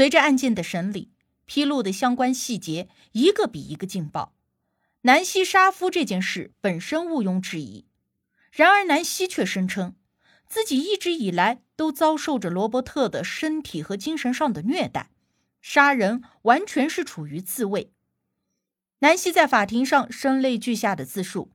[0.00, 1.10] 随着案件的审理，
[1.44, 4.32] 披露的相关细节一个比一个劲爆。
[5.02, 7.84] 南希杀夫这件事本身毋庸置疑，
[8.50, 9.94] 然而南希却声称
[10.46, 15.10] 自己一直以来都遭受着罗伯特的身体和精神上的虐待，
[15.60, 17.92] 杀人完全是出于自卫。
[19.00, 21.50] 南希在法庭上声泪俱下的自述：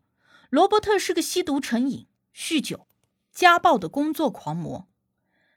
[0.52, 2.85] 罗伯特是个吸毒成瘾、酗酒、
[3.32, 4.88] 家暴的工作狂魔。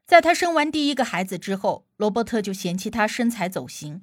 [0.09, 4.03] 在她生完第一个孩子之后，罗伯特就嫌弃她身材走形，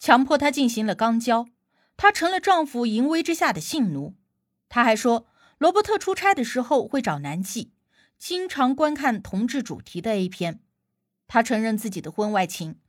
[0.00, 1.46] 强迫她进行了肛交，
[1.96, 4.16] 她成了丈夫淫威之下的性奴。
[4.68, 7.70] 她还说，罗伯特出差的时候会找男妓，
[8.18, 10.58] 经常观看同志主题的 A 片。
[11.28, 12.80] 她承认自己的婚外情，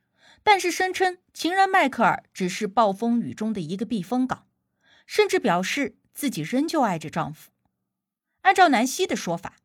[0.42, 4.48] 但是声称情人迈克尔只是暴风雨中的一个避风港，
[5.06, 7.52] 甚至表示自己仍旧爱着丈夫。
[8.42, 9.58] 按照南希的说法，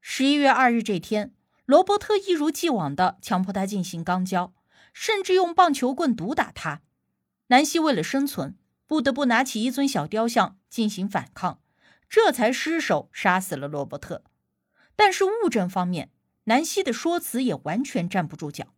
[0.00, 1.34] 十一月二日这天。
[1.66, 4.52] 罗伯特一如既往地强迫他进行肛交，
[4.92, 6.82] 甚至用棒球棍毒打他。
[7.46, 11.60] 南希为了生存，不得不拿起一尊小雕像进行反抗，
[12.08, 14.22] 这才失手杀死了罗伯特。
[14.94, 16.10] 但是物证方面，
[16.44, 18.74] 南希的说辞也完全站不住脚。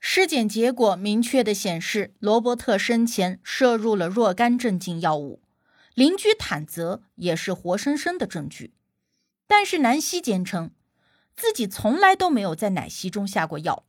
[0.00, 5.42] 尸检结果明确地显示，罗伯特生前摄入了若干镇静药物，
[5.94, 8.74] 邻居坦泽也是活生生的证据。
[9.46, 10.70] 但是南希坚称。
[11.36, 13.84] 自己从来都没有在奶昔中下过药。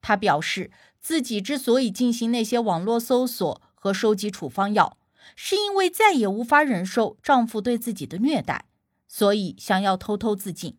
[0.00, 4.98] 她表示，自己之所以进行那些网络搜索和收集处方药，
[5.34, 8.66] 是因为再也无法忍受丈夫对自己的虐待，
[9.06, 10.76] 所以想要偷偷自尽。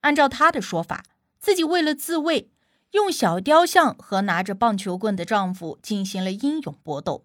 [0.00, 1.04] 按照她的说法，
[1.38, 2.50] 自己为了自卫，
[2.90, 7.24] 用小雕像和拿着棒球棍的丈夫进行了英勇搏斗。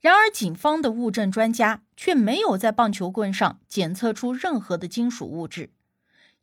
[0.00, 5.74] 然而，警方的物证专家却没有在棒球棍上检测出任何的金属物质。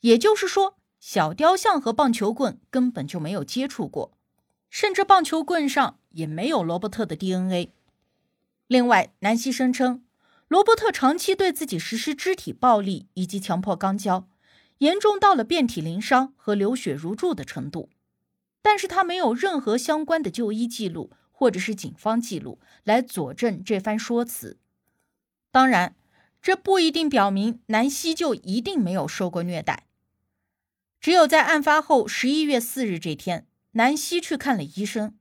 [0.02, 4.18] 也就是说，小雕像和棒球棍根本就没有接触过，
[4.70, 7.72] 甚至棒球棍上也没有罗伯特的 DNA。
[8.68, 10.04] 另外，南希声称，
[10.48, 14.28] 罗伯特长期对自己实施肢体暴力以及强迫肛交，
[14.80, 17.90] 严重到了遍体鳞伤和流血如注的程度。
[18.62, 24.58] 但是他没有任何相关的就医记录或者是警方记录来佐证这番说辞。
[25.52, 25.96] 当然，
[26.42, 29.87] 这不一定表明南希就一定没有受过虐待。
[31.00, 35.16] 只有在案发后十一月四日这天，南希去看了医生，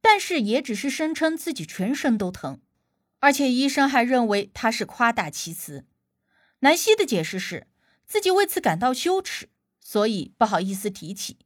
[0.00, 2.60] 但是也只是声称自己全身都疼，
[3.18, 5.84] 而且医生还认为他是夸大其词。
[6.60, 7.66] 南希的解释是
[8.06, 9.48] 自己为此感到羞耻，
[9.80, 11.38] 所以不好意思提起。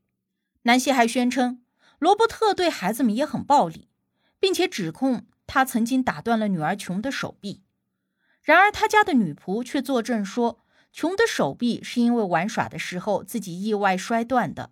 [0.62, 1.62] 南希还宣称
[1.98, 3.88] 罗伯特对孩子们也很暴力，
[4.38, 7.62] 并且指控他曾经打断了女儿琼的手臂。
[8.42, 10.60] 然而他家的女仆却作证说。
[10.92, 14.70] 琼的手臂是因为玩耍的时候自己意外摔断的。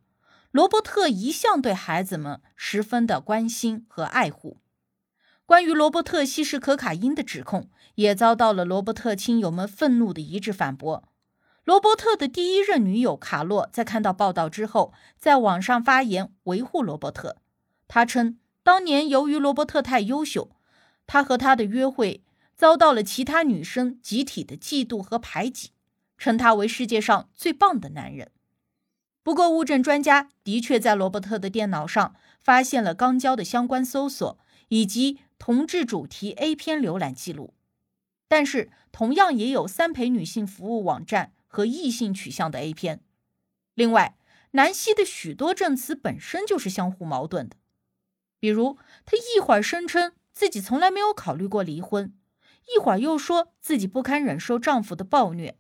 [0.51, 4.59] 罗伯特一向对孩子们十分的关心和爱护。
[5.45, 11.05] 关于罗伯特吸食可卡因的指控，也遭到了罗伯特亲友们愤怒的一致反驳。
[11.65, 17.37] 罗伯特的第一任女友卡洛在看到报道之后，在网上发言维护罗伯特。
[17.87, 20.51] 他称，当年由于罗伯特太优秀，
[21.07, 22.25] 他和他的约会
[22.57, 25.71] 遭到了其他女生集体的嫉妒和排挤。
[26.19, 28.33] 称他为世界上最棒的男人。
[29.23, 37.55] 不过，物证专家的确在罗伯特的电脑上发现了肛交的相关搜索以及同志主题 A 片浏览记录，
[38.27, 43.01] 但是同样也有三陪女性服务网站和异性取向的 A 片。
[43.75, 44.17] 另外，
[44.53, 47.57] 南希的许多证词本身就是相互矛盾的，
[48.41, 52.15] 比如她一会儿声称自己从来没有考虑过离婚，
[52.75, 55.59] 一会儿又说自己不堪忍受丈夫的暴虐。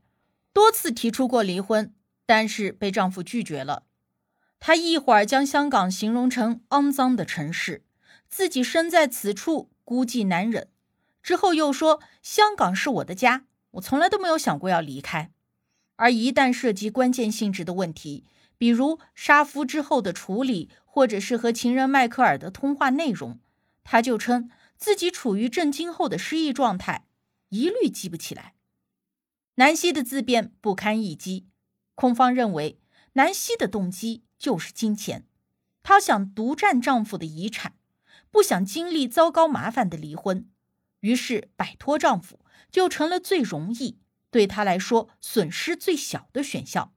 [0.52, 1.94] 多次提出过离婚，
[2.26, 3.84] 但是被丈夫拒绝了。
[4.60, 7.84] 她一会儿将香港形容成肮脏的城市，
[8.28, 10.64] 自己身在此处孤寂难忍；
[11.22, 15.30] 之后又说香港是我的家，我从来都没有想过要离开。
[15.96, 18.24] 而一旦涉及关键性质的问题，
[18.56, 23.38] 比如杀夫之后的处理，或者是和情人迈克尔的通话内容，
[23.84, 27.06] 她就称自己处于震惊后的失忆状态，
[27.50, 28.54] 一律记不起来。
[29.58, 31.48] 南希的自辩不堪一击，
[31.96, 32.80] 控方认为
[33.14, 35.26] 南希的动机就是金钱。
[35.82, 37.74] 她想独占丈夫的遗产，
[38.30, 40.48] 不想经历糟糕麻烦的离婚，
[41.00, 42.38] 于是摆脱丈夫
[42.70, 43.98] 就成了最容易、
[44.30, 46.94] 对她来说损失最小的选项。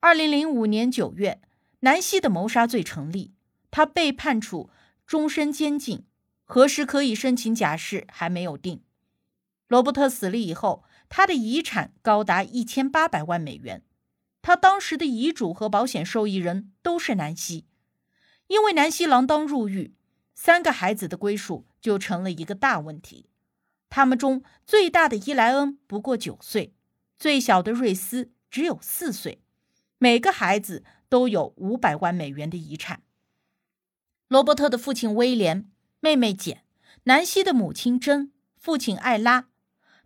[0.00, 1.40] 二零零五年九月，
[1.80, 3.32] 南希的谋杀罪成立，
[3.70, 4.68] 她被判处
[5.06, 6.04] 终身监禁，
[6.44, 8.82] 何时可以申请假释还没有定。
[9.66, 13.82] 罗伯特死了以后，他的遗产高达一千八百万美元。
[14.42, 17.66] 他当时的遗嘱和保险受益人都是南希，
[18.46, 19.94] 因为南希锒铛入狱，
[20.34, 23.30] 三个孩子的归属就成了一个大问题。
[23.88, 26.74] 他们中最大的伊莱恩不过九岁，
[27.18, 29.40] 最小的瑞斯只有四岁。
[29.98, 33.02] 每个孩子都有五百万美元的遗产。
[34.28, 36.64] 罗伯特的父亲威廉、妹妹简、
[37.04, 39.46] 南希的母亲珍、父亲艾拉，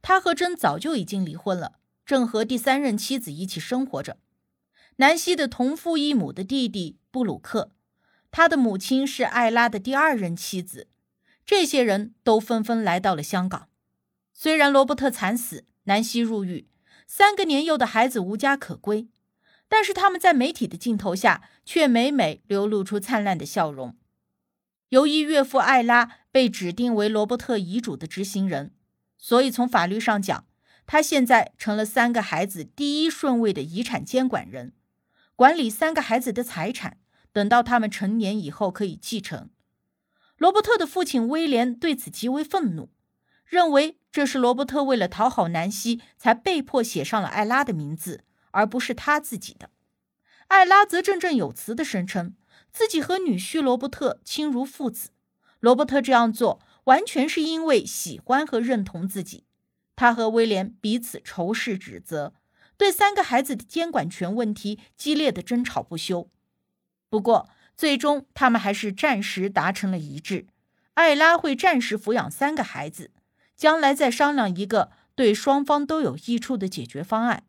[0.00, 4.18] 他和珍早就已经离婚了，正和第三任妻子一起生活着。
[4.96, 7.72] 南希的同父异母的弟弟布鲁克，
[8.30, 10.88] 他的母亲是艾拉的第二任妻子。
[11.46, 13.68] 这些人都纷纷来到了香港。
[14.32, 16.68] 虽然罗伯特惨死，南希入狱，
[17.06, 19.08] 三个年幼的孩子无家可归。
[19.68, 23.96] 但是他们在媒体的镜头下，却每每流露出灿烂的笑容。
[24.88, 28.72] 由于岳父艾拉被指定为罗伯特遗嘱的执行人，
[29.18, 30.46] 所以从法律上讲，
[30.86, 34.72] 他现在成了三个孩子第一顺位的遗产监管人，
[35.36, 36.96] 管理三个孩子的财产，
[37.32, 39.50] 等到他们成年以后可以继承。
[40.38, 42.88] 罗伯特的父亲威廉对此极为愤怒，
[43.44, 48.24] 认为这是罗伯特为了讨好南希，才被迫写上了艾拉的名字。
[48.50, 49.70] 而不是他自己的，
[50.48, 52.34] 艾拉则振振有词地声称
[52.72, 55.10] 自己和女婿罗伯特亲如父子。
[55.60, 59.44] 罗伯特这样做完全是因为喜欢和认同自己。
[59.94, 62.32] 他和威廉彼此仇视、指责，
[62.76, 66.30] 对三个孩子的监管权问题激烈的争吵不休。
[67.10, 70.46] 不过，最终他们还是暂时达成了一致：
[70.94, 73.10] 艾拉会暂时抚养三个孩子，
[73.54, 77.44] 将来再商量一个对双方都有益处的解决方案。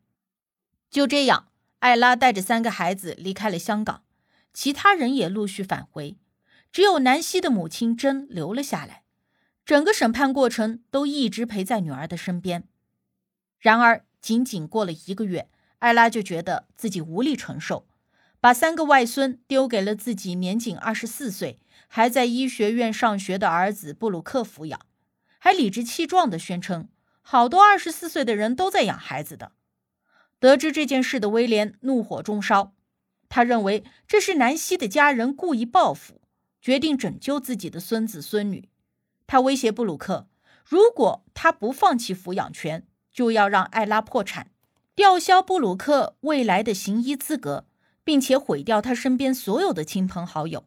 [0.90, 1.48] 就这样，
[1.78, 4.02] 艾拉带着三个孩子离开了香港，
[4.52, 6.18] 其他人也陆续返回，
[6.70, 9.04] 只有南希的母亲珍留了下来。
[9.70, 12.64] 整个审判过程都一直陪在女儿的身边。
[13.60, 17.86] 然而，仅仅过了一个月，艾拉就觉得自己无力承受，
[18.40, 24.80] 把三个外孙丢给了自己年仅二十四岁、还在医学院上学的儿子布鲁克抚养，
[25.38, 26.88] 还理直气壮地宣称
[27.22, 29.52] ：“好多二十四岁的人都在养孩子的。”
[30.40, 32.74] 得知这件事的威廉怒火中烧，
[33.28, 36.20] 他认为这是南希的家人故意报复，
[36.60, 38.68] 决定拯救自己的孙子孙女。
[39.30, 40.26] 他威胁布鲁克，
[40.64, 44.50] 如果他不放弃抚养权，就要让艾拉破产，
[44.96, 47.64] 吊销布鲁克未来的行医资格，
[48.02, 50.66] 并且毁掉他身边所有的亲朋好友。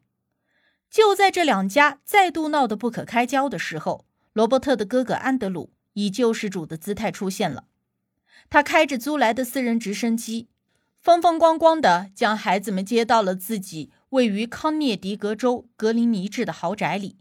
[0.89, 7.65] 就在这两家再度闹得不可开交的时候，罗伯特的哥哥安德鲁以救世主的姿态出现了。
[8.49, 10.47] 他开着租来的私人直升机，
[11.01, 17.17] 风风光光地将孩子们接到了自己位于康涅狄格州格林尼治的豪宅里，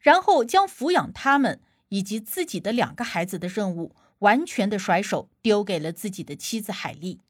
[0.00, 1.60] 然后将抚养他们
[1.90, 7.20] 以及自己的两个孩子的任务完全的甩手丢给了自己的妻子海莉。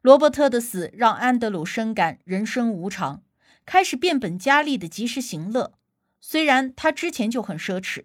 [0.00, 3.22] 罗伯特的死让安德鲁深感人生无常，
[3.64, 5.74] 开始变本加厉的及时行乐。
[6.20, 8.04] 虽然他之前就很奢侈，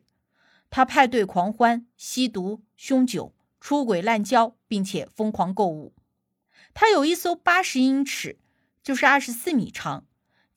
[0.70, 3.34] 他派对狂欢、吸毒、酗酒。
[3.60, 5.94] 出轨滥交，并且疯狂购物。
[6.74, 8.38] 他有一艘八十英尺，
[8.82, 10.06] 就是二十四米长，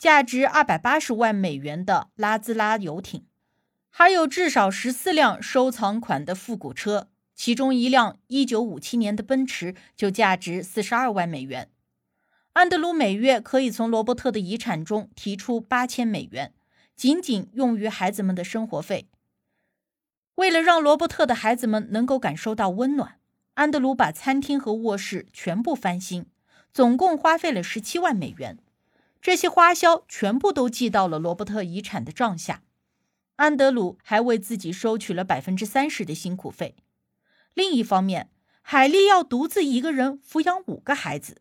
[0.00, 3.26] 价值二百八十万美元的拉兹拉游艇，
[3.90, 11.68] 还有至少十四辆收藏款的复古车，其中一辆一九五七年的奔驰就价值四十二万美元。
[12.54, 16.54] 安德鲁每月可以从罗伯特的遗产中提出八千美元，
[16.96, 19.06] 仅仅用于孩子们的生活费。
[20.36, 23.18] 为了让罗伯特的孩子们能够感受到温暖，
[23.52, 26.24] 安德鲁把餐厅和卧室全部翻新，
[26.72, 28.56] 总共花费了十七万美元。
[29.22, 32.62] 这些花销全部都记到了罗伯特遗产的账下。
[33.36, 36.76] 安德鲁还为自己收取了百分之三十的辛苦费。
[37.54, 38.30] 另一方面，
[38.62, 41.40] 海莉要独自一个人抚养五个孩子，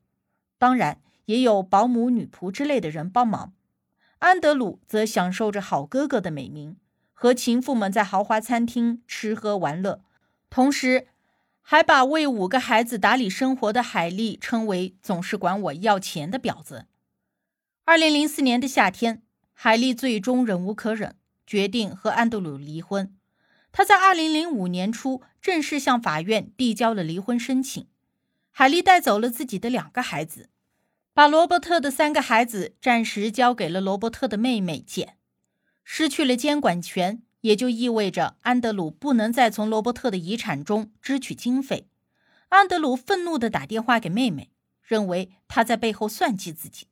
[0.57, 3.53] 当然也有保姆、女仆之类的人帮忙。
[4.19, 6.77] 安德鲁则享受着好哥哥的美名。
[7.13, 10.01] 和情妇们在豪华餐厅吃喝玩乐，
[10.49, 11.07] 同时
[11.61, 16.85] 还把为五个孩子打理生活的海莉称为“总是管我要钱的婊子”。
[17.89, 21.15] 二零零四年的夏天，海莉最终忍无可忍，
[21.47, 23.17] 决定和安德鲁离婚。
[23.71, 27.87] 她在二零零五年初正式向法院递交了离婚申请。
[28.51, 30.51] 海莉带走了自己的两个孩子，
[31.15, 35.17] 把罗伯特的三个孩子暂时交给了罗伯特的妹妹简。
[35.83, 41.87] 失去了监管权，也就意味着安德鲁不能再从罗伯特的遗产中支取经费。
[42.49, 44.51] 安德鲁愤怒地打电话给妹妹，
[44.83, 46.85] 认为他在背后算计自己，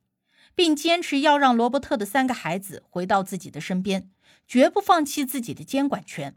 [0.58, 4.10] 并坚持要让罗伯特的三个孩子回到自己的身边，
[4.48, 6.36] 绝不放弃自己的监管权。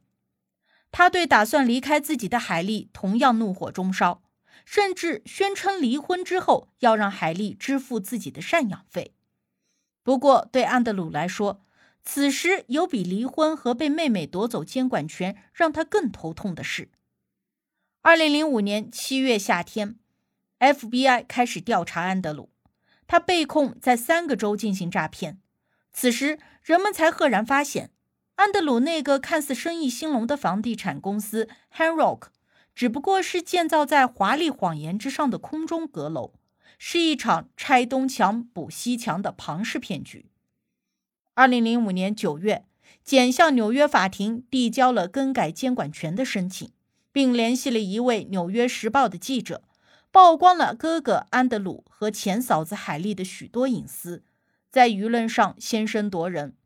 [0.92, 4.22] 他对打算离开自己的海莉同样怒火中烧，
[4.66, 9.14] 甚至宣称离婚之后要让海莉支付自己的赡养费。
[10.02, 11.64] 不过，对安德鲁来说，
[12.02, 16.90] 此时有比离婚和被妹妹夺走监管权让他更头痛的事。
[18.02, 19.96] 二零零五年七月夏天
[20.58, 22.49] ，FBI 开始调查安德鲁，
[23.10, 25.40] 他被控在三个州进行诈骗。
[25.92, 27.90] 此时，人们才赫然发现。
[28.36, 32.28] 安德鲁那个看似生意兴隆的房地产公司 Hanrock，
[32.72, 36.34] 只不过是建造在华丽谎言之上的空中阁楼，
[36.78, 40.26] 是一场拆东墙补西墙的庞氏骗局。
[41.34, 42.64] 二零零五年九月，
[43.02, 46.70] 简向纽约法庭递交了更改监管权的申请，
[47.10, 49.64] 并联系了一位《纽约时报》的记者，
[50.12, 54.24] 曝光了哥哥安德鲁和前嫂子海莉的许多隐私，
[54.70, 56.56] 在舆论上先声夺人。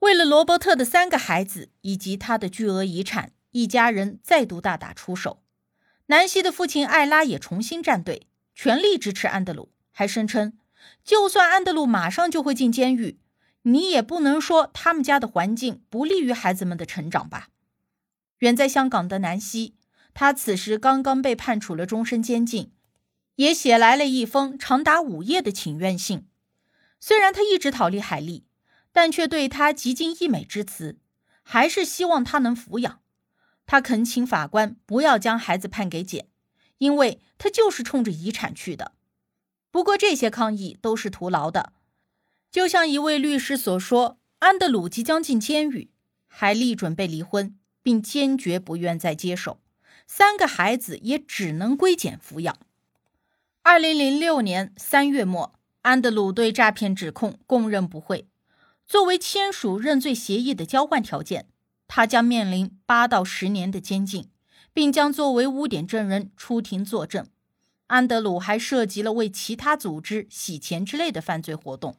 [0.00, 5.42] 为了罗伯特的三个孩子以及他的巨额遗产，一家人再度大打出手。
[6.06, 10.58] 南希的父亲艾拉也重新站队，全力支持安德鲁，还声称，
[11.02, 13.18] 就算安德鲁马上就会进监狱，
[13.62, 17.48] 你也不能说他们家的环境不利于孩子们的成长吧。
[18.40, 19.76] 远在香港的南希，
[20.14, 22.72] 他此时刚刚被判处了终身监禁，
[23.34, 26.26] 也写来了一封长达五页的请愿信。
[26.98, 28.46] 虽然他一直逃离海莉。
[28.96, 31.00] 但却对他极尽溢美之词，
[31.42, 33.00] 还是希望他能抚养。
[33.66, 36.28] 他恳请法官不要将孩子判给简，
[36.78, 38.92] 因为他就是冲着遗产去的。
[39.72, 41.72] 不过这些抗议都是徒劳的。
[42.52, 45.90] 就像一位律师所说，安德鲁即将进监狱，
[46.28, 49.58] 海莉准备离婚，并坚决不愿再接手，
[50.06, 52.56] 三个孩子也只能归简抚养。
[53.62, 58.28] 二零零六年三月末，安德鲁对诈骗指控供认不讳。
[58.86, 61.48] 作为签署认罪协议的交换条件，
[61.88, 64.28] 他将面临八到十年的监禁，
[64.74, 67.26] 并将作为污点证人出庭作证。
[67.86, 71.96] 安德鲁还涉及了为其他组织洗钱之类的犯罪活动。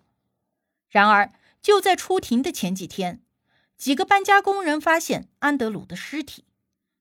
[0.89, 3.21] 然而，就在出庭的前几天，
[3.77, 6.45] 几个搬家工人发现安德鲁的尸体，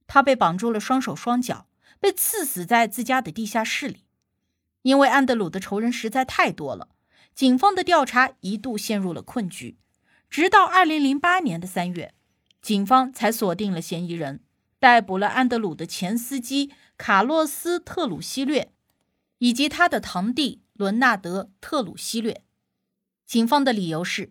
[0.06, 1.66] 他被绑住了双手双脚，
[1.98, 4.04] 被刺死在自家的地下室里。
[4.82, 6.88] 因为安德鲁的仇人实在太多了。
[7.34, 9.76] 警方的调查一度陷入了困局，
[10.30, 12.14] 直到二零零八年的三月，
[12.62, 14.40] 警方才锁定了嫌疑人，
[14.78, 18.72] 逮捕了安德鲁的前司机卡洛斯·特鲁西略，
[19.38, 22.44] 以及他的堂弟伦纳德·特鲁西略。
[23.26, 24.30] 警方的理由是，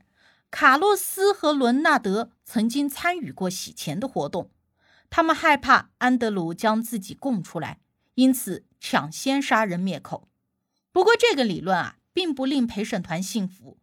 [0.50, 4.52] 卡洛斯和伦纳德曾经参与过洗钱的活动，
[5.16, 7.80] 他们害怕安德鲁将自己供出来，
[8.16, 10.28] 因此抢先杀人灭口。
[10.92, 11.98] 不过，这个理论啊。
[12.16, 13.80] 并不令陪审团信服，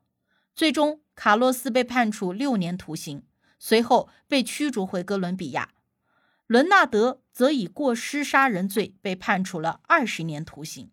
[0.55, 3.25] 最终卡洛斯被判处六年徒刑，
[3.59, 5.71] 随后被驱逐回哥伦比亚。
[6.47, 10.93] 伦纳德则以过失杀人罪被判处了二十年徒刑。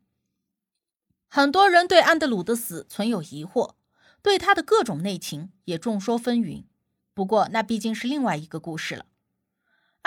[1.28, 3.76] 很多人对安德鲁的死存有疑惑，
[4.24, 6.66] 对他的各种内情也众说纷纭。
[7.14, 9.06] 不过那毕竟是另外一个故事了。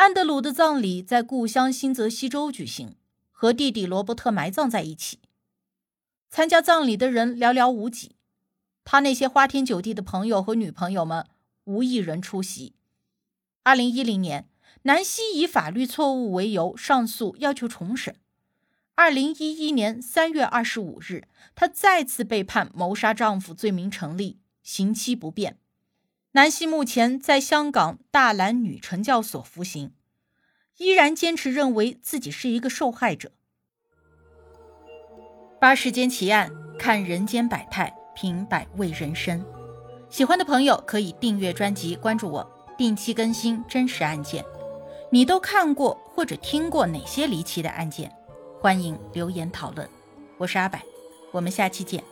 [0.01, 2.97] 安德鲁的葬礼在故乡新泽西州举行，
[3.31, 5.19] 和弟弟罗伯特埋葬在一起。
[6.31, 8.17] 参加葬礼的人寥寥无几，
[8.83, 11.27] 他那些花天酒地的朋友和女朋友们
[11.65, 12.73] 无一人出席。
[13.63, 14.49] 二零一零年，
[14.85, 18.17] 南希以法律错误为由上诉，要求重审。
[18.95, 25.59] 二零一一年三月二十五日，她再次被判谋杀丈夫罪名成立，刑期不变。
[26.33, 29.93] 南希目前在香港大兰女惩教所服刑，
[30.77, 33.33] 依然坚持认为自己是一个受害者。
[35.61, 39.45] 八世间奇案，看人间百态，品百味人生。
[40.09, 44.45] 喜欢的朋友可以订阅专辑，关注我，定期更新真实案件。
[45.11, 48.09] 你都看过或者听过哪些离奇的案件？
[48.61, 49.89] 欢迎留言讨论。
[50.39, 50.79] 我是阿柏，
[51.33, 52.05] 我们下期见。